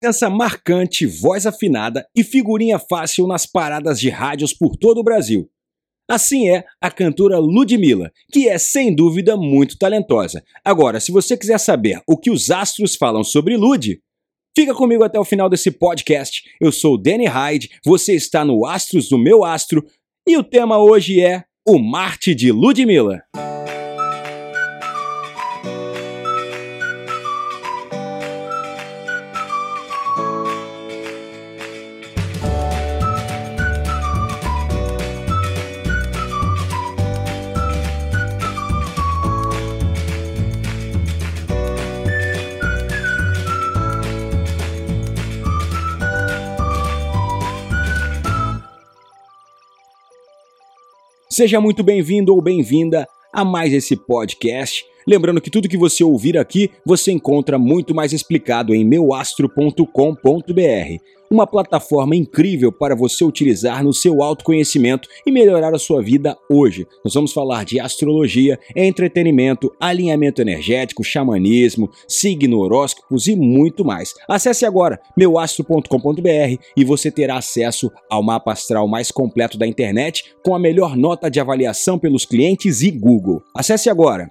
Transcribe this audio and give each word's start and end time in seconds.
presença 0.00 0.30
marcante, 0.30 1.04
voz 1.04 1.44
afinada 1.44 2.06
e 2.16 2.24
figurinha 2.24 2.78
fácil 2.78 3.26
nas 3.26 3.44
paradas 3.44 4.00
de 4.00 4.08
rádios 4.08 4.54
por 4.54 4.74
todo 4.74 4.98
o 4.98 5.04
Brasil. 5.04 5.48
Assim 6.10 6.48
é 6.48 6.64
a 6.80 6.90
cantora 6.90 7.38
Ludmilla, 7.38 8.10
que 8.32 8.48
é 8.48 8.58
sem 8.58 8.94
dúvida 8.94 9.36
muito 9.36 9.76
talentosa. 9.78 10.42
Agora, 10.64 10.98
se 10.98 11.12
você 11.12 11.36
quiser 11.36 11.58
saber 11.58 12.00
o 12.08 12.16
que 12.16 12.30
os 12.30 12.50
astros 12.50 12.96
falam 12.96 13.22
sobre 13.22 13.56
Lud, 13.56 14.00
fica 14.56 14.74
comigo 14.74 15.04
até 15.04 15.20
o 15.20 15.24
final 15.24 15.50
desse 15.50 15.70
podcast. 15.70 16.42
Eu 16.58 16.72
sou 16.72 16.94
o 16.94 16.98
Danny 16.98 17.26
Hyde, 17.26 17.70
você 17.84 18.14
está 18.14 18.42
no 18.44 18.66
Astros 18.66 19.08
do 19.08 19.18
Meu 19.18 19.44
Astro 19.44 19.86
e 20.26 20.36
o 20.36 20.42
tema 20.42 20.78
hoje 20.78 21.20
é 21.20 21.44
o 21.68 21.78
Marte 21.78 22.34
de 22.34 22.50
Ludmilla. 22.50 23.22
Seja 51.40 51.58
muito 51.58 51.82
bem-vindo 51.82 52.34
ou 52.34 52.42
bem-vinda 52.42 53.08
a 53.32 53.42
mais 53.46 53.72
esse 53.72 53.96
podcast. 53.96 54.84
Lembrando 55.06 55.40
que 55.40 55.50
tudo 55.50 55.68
que 55.68 55.76
você 55.76 56.04
ouvir 56.04 56.38
aqui 56.38 56.70
você 56.84 57.12
encontra 57.12 57.58
muito 57.58 57.94
mais 57.94 58.12
explicado 58.12 58.74
em 58.74 58.84
meuastro.com.br 58.84 61.20
uma 61.30 61.46
plataforma 61.46 62.16
incrível 62.16 62.72
para 62.72 62.96
você 62.96 63.24
utilizar 63.24 63.84
no 63.84 63.94
seu 63.94 64.20
autoconhecimento 64.20 65.08
e 65.24 65.30
melhorar 65.30 65.72
a 65.72 65.78
sua 65.78 66.02
vida 66.02 66.36
hoje. 66.50 66.88
Nós 67.04 67.14
vamos 67.14 67.32
falar 67.32 67.64
de 67.64 67.78
astrologia, 67.78 68.58
entretenimento, 68.74 69.72
alinhamento 69.78 70.42
energético, 70.42 71.04
xamanismo, 71.04 71.88
signo, 72.08 72.58
horóscopos 72.58 73.28
e 73.28 73.36
muito 73.36 73.84
mais. 73.84 74.12
Acesse 74.28 74.66
agora 74.66 75.00
meuastro.com.br 75.16 76.60
e 76.76 76.84
você 76.84 77.12
terá 77.12 77.36
acesso 77.36 77.92
ao 78.10 78.24
mapa 78.24 78.50
astral 78.50 78.88
mais 78.88 79.12
completo 79.12 79.56
da 79.56 79.66
internet 79.66 80.34
com 80.44 80.54
a 80.54 80.58
melhor 80.58 80.96
nota 80.96 81.30
de 81.30 81.38
avaliação 81.38 81.96
pelos 81.96 82.24
clientes 82.24 82.82
e 82.82 82.90
Google. 82.90 83.40
Acesse 83.54 83.88
agora. 83.88 84.28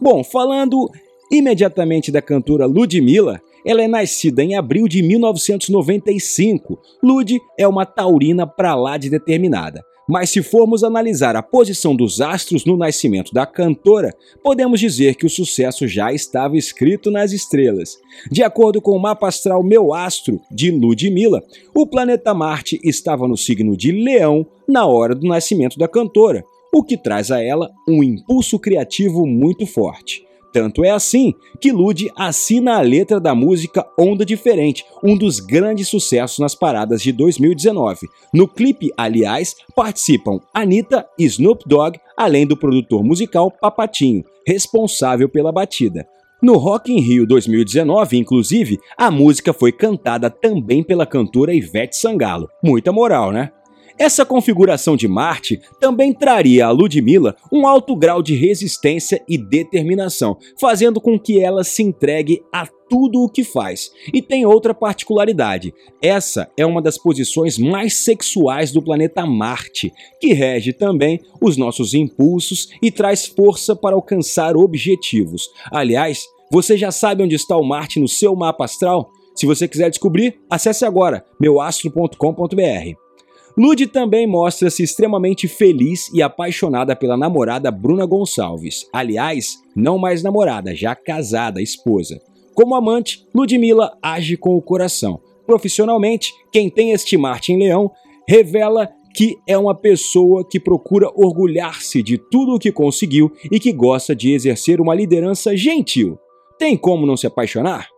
Bom, 0.00 0.22
falando 0.24 0.90
imediatamente 1.30 2.10
da 2.10 2.20
cantora 2.20 2.66
Ludmilla, 2.66 3.40
ela 3.64 3.82
é 3.82 3.88
nascida 3.88 4.42
em 4.42 4.56
abril 4.56 4.88
de 4.88 5.02
1995. 5.02 6.78
Lud 7.02 7.40
é 7.58 7.66
uma 7.66 7.86
taurina 7.86 8.46
pra 8.46 8.74
lá 8.74 8.96
de 8.96 9.08
determinada. 9.08 9.82
Mas 10.08 10.30
se 10.30 10.42
formos 10.42 10.82
analisar 10.82 11.36
a 11.36 11.42
posição 11.42 11.94
dos 11.94 12.20
astros 12.20 12.64
no 12.64 12.76
nascimento 12.76 13.32
da 13.32 13.46
cantora, 13.46 14.12
podemos 14.42 14.80
dizer 14.80 15.14
que 15.14 15.24
o 15.24 15.30
sucesso 15.30 15.86
já 15.86 16.12
estava 16.12 16.56
escrito 16.56 17.10
nas 17.10 17.32
estrelas. 17.32 17.96
De 18.30 18.42
acordo 18.42 18.82
com 18.82 18.90
o 18.92 19.00
mapa 19.00 19.28
astral 19.28 19.62
Meu 19.62 19.94
Astro, 19.94 20.40
de 20.50 20.72
Ludmilla, 20.72 21.42
o 21.72 21.86
planeta 21.86 22.34
Marte 22.34 22.80
estava 22.82 23.28
no 23.28 23.36
signo 23.36 23.76
de 23.76 23.92
Leão 23.92 24.44
na 24.68 24.86
hora 24.86 25.14
do 25.14 25.26
nascimento 25.26 25.78
da 25.78 25.86
cantora, 25.86 26.44
o 26.74 26.82
que 26.82 26.96
traz 26.96 27.30
a 27.30 27.42
ela 27.42 27.70
um 27.86 28.02
impulso 28.02 28.58
criativo 28.58 29.26
muito 29.26 29.66
forte. 29.66 30.24
Tanto 30.52 30.84
é 30.84 30.90
assim 30.90 31.32
que 31.60 31.72
Lud 31.72 32.10
assina 32.16 32.76
a 32.76 32.80
letra 32.82 33.18
da 33.18 33.34
música 33.34 33.86
Onda 33.98 34.24
Diferente, 34.24 34.84
um 35.02 35.16
dos 35.16 35.40
grandes 35.40 35.88
sucessos 35.88 36.38
nas 36.38 36.54
paradas 36.54 37.02
de 37.02 37.10
2019. 37.10 38.06
No 38.34 38.46
clipe, 38.46 38.90
aliás, 38.96 39.56
participam 39.74 40.40
Anitta 40.52 41.06
e 41.18 41.24
Snoop 41.24 41.64
Dogg, 41.66 41.98
além 42.16 42.46
do 42.46 42.56
produtor 42.56 43.02
musical 43.02 43.50
Papatinho, 43.50 44.24
responsável 44.46 45.28
pela 45.28 45.52
batida. 45.52 46.06
No 46.42 46.58
Rock 46.58 46.92
in 46.92 47.00
Rio 47.00 47.24
2019, 47.26 48.18
inclusive, 48.18 48.78
a 48.98 49.10
música 49.10 49.52
foi 49.52 49.72
cantada 49.72 50.28
também 50.28 50.82
pela 50.82 51.06
cantora 51.06 51.54
Ivete 51.54 51.96
Sangalo. 51.96 52.48
Muita 52.62 52.92
moral, 52.92 53.30
né? 53.30 53.52
Essa 53.98 54.24
configuração 54.24 54.96
de 54.96 55.06
Marte 55.06 55.60
também 55.80 56.12
traria 56.12 56.66
a 56.66 56.70
Ludmilla 56.70 57.36
um 57.52 57.66
alto 57.66 57.94
grau 57.94 58.22
de 58.22 58.34
resistência 58.34 59.22
e 59.28 59.36
determinação, 59.36 60.36
fazendo 60.58 61.00
com 61.00 61.18
que 61.18 61.40
ela 61.40 61.64
se 61.64 61.82
entregue 61.82 62.42
a 62.52 62.66
tudo 62.88 63.22
o 63.22 63.28
que 63.28 63.42
faz. 63.42 63.90
E 64.12 64.20
tem 64.20 64.44
outra 64.44 64.74
particularidade: 64.74 65.72
essa 66.00 66.50
é 66.56 66.66
uma 66.66 66.82
das 66.82 66.98
posições 66.98 67.58
mais 67.58 68.04
sexuais 68.04 68.72
do 68.72 68.82
planeta 68.82 69.24
Marte, 69.24 69.92
que 70.20 70.32
rege 70.32 70.72
também 70.72 71.20
os 71.40 71.56
nossos 71.56 71.94
impulsos 71.94 72.68
e 72.82 72.90
traz 72.90 73.26
força 73.26 73.74
para 73.74 73.94
alcançar 73.94 74.56
objetivos. 74.56 75.48
Aliás, 75.70 76.24
você 76.50 76.76
já 76.76 76.90
sabe 76.90 77.22
onde 77.22 77.34
está 77.34 77.56
o 77.56 77.64
Marte 77.64 77.98
no 77.98 78.08
seu 78.08 78.36
mapa 78.36 78.64
astral? 78.64 79.10
Se 79.34 79.46
você 79.46 79.66
quiser 79.66 79.88
descobrir, 79.88 80.38
acesse 80.50 80.84
agora 80.84 81.24
meuastro.com.br. 81.40 83.01
Lud 83.56 83.86
também 83.88 84.26
mostra-se 84.26 84.82
extremamente 84.82 85.46
feliz 85.46 86.10
e 86.12 86.22
apaixonada 86.22 86.96
pela 86.96 87.16
namorada 87.16 87.70
Bruna 87.70 88.06
Gonçalves. 88.06 88.86
Aliás, 88.92 89.58
não 89.76 89.98
mais 89.98 90.22
namorada, 90.22 90.74
já 90.74 90.94
casada, 90.94 91.60
esposa. 91.60 92.20
Como 92.54 92.74
amante, 92.74 93.26
Ludmilla 93.34 93.96
age 94.02 94.36
com 94.36 94.56
o 94.56 94.62
coração. 94.62 95.20
Profissionalmente, 95.46 96.32
quem 96.50 96.70
tem 96.70 96.92
este 96.92 97.16
Marte 97.16 97.52
em 97.52 97.58
Leão 97.58 97.90
revela 98.28 98.88
que 99.14 99.38
é 99.46 99.58
uma 99.58 99.74
pessoa 99.74 100.46
que 100.48 100.58
procura 100.58 101.10
orgulhar-se 101.14 102.02
de 102.02 102.16
tudo 102.16 102.54
o 102.54 102.58
que 102.58 102.72
conseguiu 102.72 103.30
e 103.50 103.60
que 103.60 103.72
gosta 103.72 104.16
de 104.16 104.32
exercer 104.32 104.80
uma 104.80 104.94
liderança 104.94 105.54
gentil. 105.54 106.18
Tem 106.58 106.76
como 106.76 107.06
não 107.06 107.16
se 107.16 107.26
apaixonar? 107.26 107.88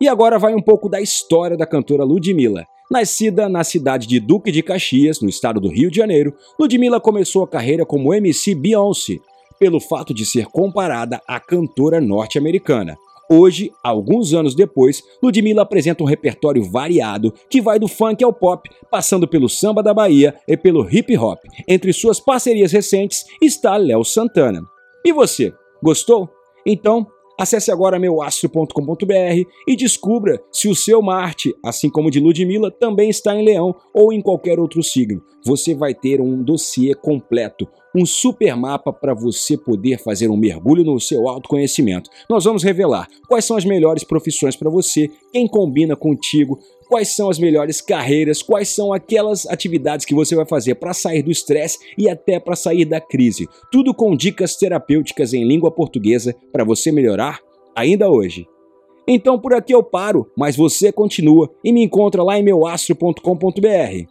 E 0.00 0.08
agora 0.08 0.38
vai 0.38 0.54
um 0.54 0.62
pouco 0.62 0.88
da 0.88 1.00
história 1.00 1.56
da 1.56 1.66
cantora 1.66 2.04
Ludmilla. 2.04 2.66
Nascida 2.94 3.48
na 3.48 3.64
cidade 3.64 4.06
de 4.06 4.20
Duque 4.20 4.52
de 4.52 4.62
Caxias, 4.62 5.20
no 5.20 5.28
estado 5.28 5.60
do 5.60 5.66
Rio 5.66 5.90
de 5.90 5.96
Janeiro, 5.96 6.32
Ludmilla 6.56 7.00
começou 7.00 7.42
a 7.42 7.48
carreira 7.48 7.84
como 7.84 8.14
MC 8.14 8.54
Beyoncé, 8.54 9.18
pelo 9.58 9.80
fato 9.80 10.14
de 10.14 10.24
ser 10.24 10.46
comparada 10.46 11.20
à 11.26 11.40
cantora 11.40 12.00
norte-americana. 12.00 12.96
Hoje, 13.28 13.72
alguns 13.82 14.32
anos 14.32 14.54
depois, 14.54 15.02
Ludmilla 15.20 15.62
apresenta 15.62 16.04
um 16.04 16.06
repertório 16.06 16.62
variado 16.62 17.34
que 17.50 17.60
vai 17.60 17.80
do 17.80 17.88
funk 17.88 18.22
ao 18.22 18.32
pop, 18.32 18.70
passando 18.88 19.26
pelo 19.26 19.48
samba 19.48 19.82
da 19.82 19.92
Bahia 19.92 20.32
e 20.46 20.56
pelo 20.56 20.88
hip 20.88 21.18
hop. 21.18 21.40
Entre 21.66 21.92
suas 21.92 22.20
parcerias 22.20 22.70
recentes 22.70 23.24
está 23.42 23.76
Léo 23.76 24.04
Santana. 24.04 24.62
E 25.04 25.12
você, 25.12 25.52
gostou? 25.82 26.30
Então, 26.64 27.08
Acesse 27.38 27.72
agora 27.72 27.98
meuastro.com.br 27.98 29.48
e 29.66 29.76
descubra 29.76 30.40
se 30.52 30.68
o 30.68 30.74
seu 30.74 31.02
Marte, 31.02 31.52
assim 31.64 31.90
como 31.90 32.06
o 32.06 32.10
de 32.10 32.20
Ludmilla, 32.20 32.70
também 32.70 33.10
está 33.10 33.34
em 33.34 33.44
Leão 33.44 33.74
ou 33.92 34.12
em 34.12 34.20
qualquer 34.20 34.60
outro 34.60 34.82
signo. 34.82 35.20
Você 35.44 35.74
vai 35.74 35.92
ter 35.94 36.20
um 36.20 36.42
dossiê 36.42 36.94
completo, 36.94 37.68
um 37.94 38.06
super 38.06 38.56
mapa 38.56 38.92
para 38.92 39.14
você 39.14 39.58
poder 39.58 39.98
fazer 39.98 40.28
um 40.28 40.36
mergulho 40.36 40.84
no 40.84 41.00
seu 41.00 41.28
autoconhecimento. 41.28 42.08
Nós 42.30 42.44
vamos 42.44 42.62
revelar 42.62 43.08
quais 43.28 43.44
são 43.44 43.56
as 43.56 43.64
melhores 43.64 44.04
profissões 44.04 44.54
para 44.54 44.70
você, 44.70 45.10
quem 45.32 45.48
combina 45.48 45.96
contigo, 45.96 46.58
quais 46.94 47.16
são 47.16 47.28
as 47.28 47.40
melhores 47.40 47.80
carreiras, 47.80 48.40
quais 48.40 48.68
são 48.68 48.92
aquelas 48.92 49.46
atividades 49.46 50.06
que 50.06 50.14
você 50.14 50.36
vai 50.36 50.46
fazer 50.46 50.76
para 50.76 50.94
sair 50.94 51.24
do 51.24 51.30
estresse 51.32 51.76
e 51.98 52.08
até 52.08 52.38
para 52.38 52.54
sair 52.54 52.84
da 52.84 53.00
crise. 53.00 53.48
Tudo 53.72 53.92
com 53.92 54.14
dicas 54.14 54.54
terapêuticas 54.54 55.34
em 55.34 55.44
língua 55.44 55.72
portuguesa 55.72 56.36
para 56.52 56.62
você 56.62 56.92
melhorar 56.92 57.40
ainda 57.74 58.08
hoje. 58.08 58.46
Então 59.08 59.40
por 59.40 59.54
aqui 59.54 59.74
eu 59.74 59.82
paro, 59.82 60.30
mas 60.36 60.54
você 60.54 60.92
continua 60.92 61.50
e 61.64 61.72
me 61.72 61.82
encontra 61.82 62.22
lá 62.22 62.38
em 62.38 62.44
meuastro.com.br. 62.44 64.08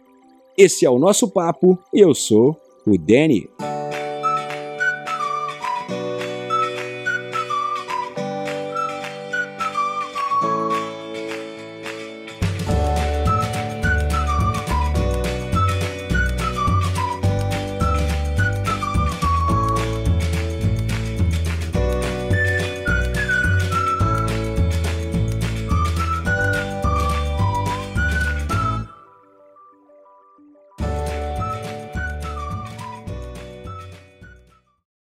Esse 0.58 0.84
é 0.84 0.90
o 0.90 0.98
nosso 0.98 1.30
papo 1.30 1.78
e 1.90 2.00
eu 2.00 2.14
sou 2.14 2.54
o 2.86 2.98
Danny. 2.98 3.48